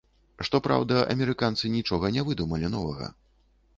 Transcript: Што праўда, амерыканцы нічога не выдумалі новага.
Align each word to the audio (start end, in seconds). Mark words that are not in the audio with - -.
Што 0.47 0.61
праўда, 0.67 1.03
амерыканцы 1.15 1.71
нічога 1.75 2.13
не 2.17 2.21
выдумалі 2.31 2.67
новага. 2.77 3.15